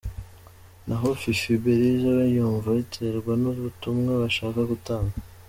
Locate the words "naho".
0.87-1.07